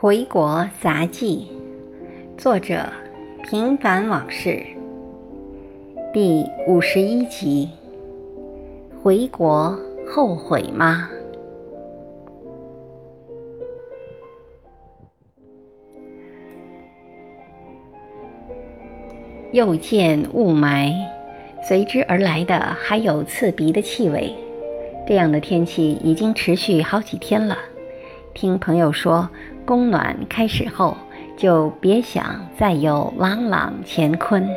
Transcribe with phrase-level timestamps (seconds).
[0.00, 1.48] 回国杂记，
[2.36, 2.88] 作者
[3.42, 4.64] 平凡往事，
[6.12, 7.68] 第五十一集。
[9.02, 9.76] 回国
[10.08, 11.10] 后悔吗？
[19.50, 20.94] 又见雾霾，
[21.60, 24.32] 随之而来的还有刺鼻的气味。
[25.08, 27.58] 这样的天气已经持续好几天了。
[28.32, 29.28] 听朋友说。
[29.68, 30.96] 供暖开始后，
[31.36, 34.48] 就别想再有朗朗乾坤。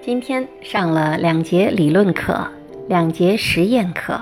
[0.00, 2.48] 今天上了两节理论课，
[2.88, 4.18] 两节实验课。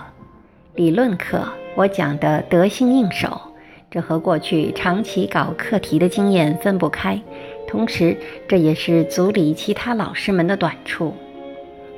[0.75, 1.47] 理论课
[1.77, 3.41] 我讲的得心应手，
[3.89, 7.23] 这和过去长期搞课题的经验分不开。
[7.69, 8.17] 同时，
[8.49, 11.15] 这也是组里其他老师们的短处。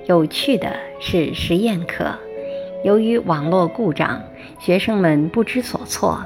[0.05, 2.15] 有趣的是实验课。
[2.85, 4.23] 由于网络故障，
[4.59, 6.19] 学生们不知所措。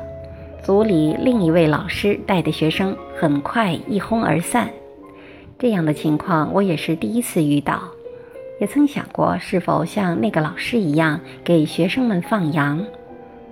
[0.62, 4.68] 组里另一位老师带的学生很快一哄而散。
[5.58, 7.80] 这样的情况我也是第一次遇到，
[8.60, 12.84] 也曾想过是否像那个老师一样给学生们放羊，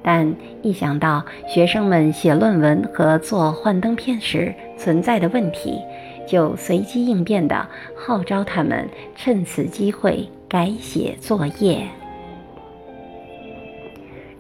[0.03, 5.80] 但一想到学生们写论文和做幻灯片时存在的问题，
[6.28, 11.89] 就随机应变地号召他们趁此机会改写作业。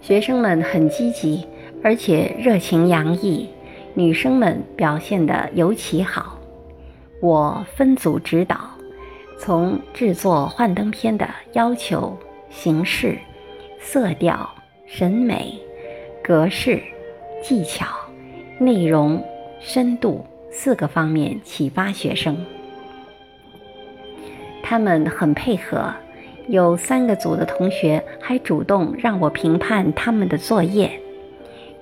[0.06, 1.44] 学生们很积极，
[1.82, 3.50] 而且热情洋溢，
[3.92, 6.38] 女生们表现得尤其好。
[7.20, 8.56] 我分组指导，
[9.36, 12.16] 从制作幻灯片的要求、
[12.50, 13.18] 形式、
[13.80, 14.48] 色调、
[14.86, 15.60] 审美、
[16.22, 16.80] 格式、
[17.42, 17.84] 技巧、
[18.60, 19.20] 内容、
[19.58, 22.36] 深度四个方面启发学生，
[24.62, 25.92] 他们很配合。
[26.48, 30.90] 有三个组的同学还主动让我评判他们的作业。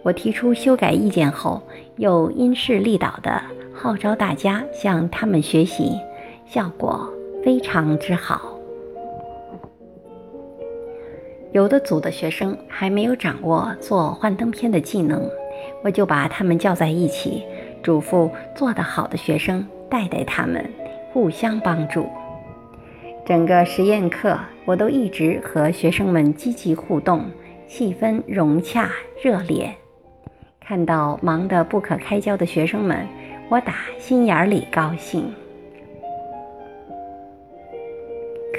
[0.02, 1.62] 我提出修改意见后，
[1.97, 3.42] 又因势利导地
[3.75, 5.98] 号召大家向他们学习，
[6.47, 7.08] 效果
[7.42, 8.58] 非常之好。
[11.52, 15.22] 有的组的学生还没有掌握做幻灯片的技能，
[15.82, 17.44] 我就把他们叫在一起，
[17.82, 20.69] 嘱咐做得好的学生带带他们，
[21.12, 22.08] 互相帮助。
[23.24, 27.24] 整个实验课，我都一直和学生们积极互动，
[27.66, 28.90] 气氛融洽
[29.22, 29.74] 热烈。
[30.60, 33.06] 看到忙得不可开交的学生们，
[33.48, 35.32] 我打心眼里高兴。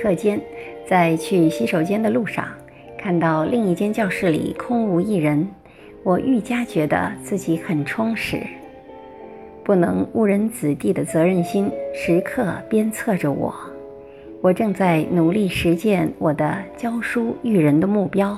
[0.01, 0.41] 课间，
[0.87, 2.47] 在去洗手间的路上，
[2.97, 5.47] 看到另一间教室里空无一人，
[6.03, 8.41] 我愈加觉得自己很充实。
[9.63, 13.53] 不能误人子弟的责任心时刻鞭策着我。
[14.41, 18.37] 我正在努力实践我的教书育人的目标。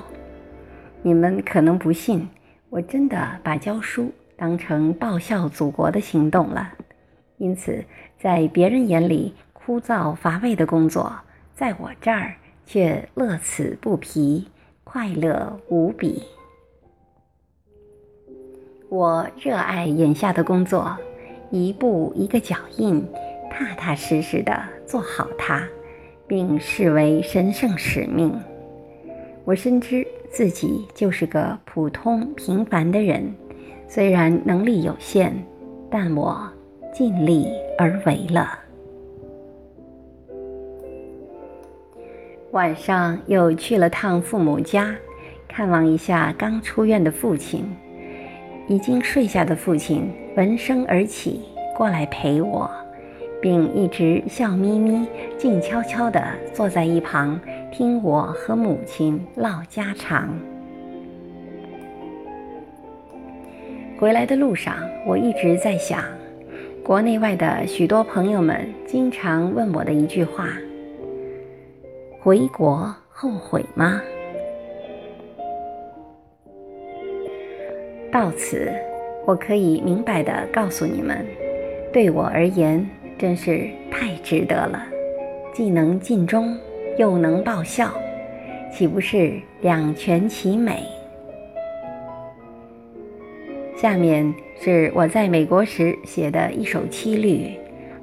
[1.02, 2.28] 你们可能不信，
[2.70, 6.72] 我真的把教书当成报效祖国的行动了。
[7.36, 7.84] 因此，
[8.18, 11.14] 在别人眼里枯燥乏味的工作，
[11.54, 12.34] 在我这儿
[12.64, 14.48] 却乐此不疲，
[14.84, 16.22] 快乐无比。
[18.88, 20.96] 我热爱眼下的工作，
[21.50, 23.06] 一步一个脚印，
[23.50, 25.68] 踏踏实实的做好它。
[26.28, 28.32] 并视为神圣使命。
[29.44, 33.34] 我深知自己就是个普通平凡的人，
[33.88, 35.32] 虽然能力有限，
[35.90, 36.46] 但我
[36.92, 38.46] 尽力而为了。
[42.50, 44.94] 晚上又去了趟父母家，
[45.48, 47.64] 看望一下刚出院的父亲。
[48.66, 51.40] 已经睡下的父亲闻声而起，
[51.74, 52.70] 过来陪我。
[53.40, 55.06] 并一直笑眯眯、
[55.36, 56.22] 静悄悄地
[56.52, 57.38] 坐在一旁，
[57.70, 60.28] 听我和母亲唠家常。
[63.98, 64.76] 回来的路上，
[65.06, 66.04] 我一直在想，
[66.84, 70.48] 国内外的许多朋友们经常问我的一句话
[72.22, 74.00] ：“回国后悔吗？”
[78.10, 78.72] 到此，
[79.26, 81.26] 我可以明白地告诉你们，
[81.92, 82.88] 对我而言。
[83.18, 84.86] 真是太值得了，
[85.52, 86.56] 既能尽忠，
[86.96, 87.90] 又能报效，
[88.72, 90.84] 岂不是两全其美？
[93.76, 97.50] 下面是我在美国时写的一首七律，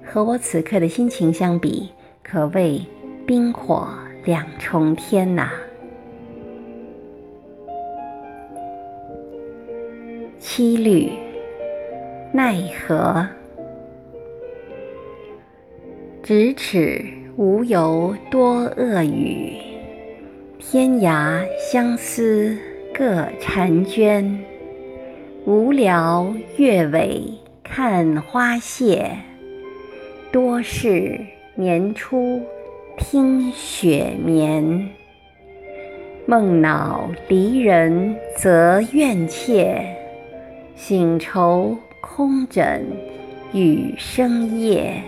[0.04, 1.90] 和我此刻的心情相比，
[2.22, 2.82] 可谓
[3.26, 3.88] 冰火
[4.26, 5.50] 两重天呐。
[10.40, 11.10] 七律，
[12.34, 13.26] 奈何？
[16.26, 17.06] 咫尺
[17.38, 19.58] 无由多恶语，
[20.58, 22.58] 天涯相思
[22.92, 24.44] 各婵娟。
[25.46, 27.22] 无聊月尾
[27.64, 29.12] 看花谢，
[30.32, 31.16] 多是
[31.54, 32.42] 年初
[32.98, 34.90] 听雪眠。
[36.26, 39.80] 梦恼离人则怨切，
[40.76, 42.84] 醒愁空枕
[43.54, 45.04] 雨声夜。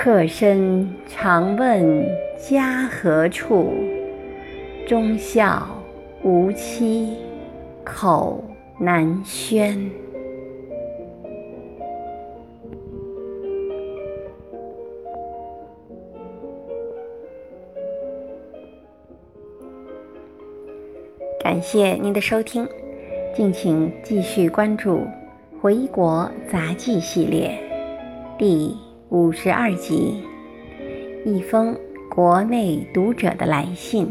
[0.00, 2.06] 客身常问
[2.38, 3.74] 家何处，
[4.86, 5.66] 忠孝
[6.22, 7.16] 无期
[7.84, 8.44] 口。
[8.78, 9.90] 难宣，
[21.42, 22.64] 感谢您的收听，
[23.34, 24.98] 敬请继续关注
[25.60, 27.58] 《回国杂记》系列
[28.38, 28.76] 第
[29.10, 30.22] 五十二集
[31.24, 31.74] 《一封
[32.10, 34.06] 国内读者的来信》。